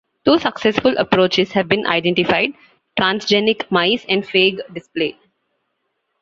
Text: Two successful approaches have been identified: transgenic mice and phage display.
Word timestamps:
Two 0.25 0.39
successful 0.39 0.95
approaches 0.97 1.51
have 1.51 1.67
been 1.67 1.85
identified: 1.85 2.53
transgenic 2.99 3.69
mice 3.69 4.03
and 4.09 4.23
phage 4.23 4.57
display. 4.73 5.15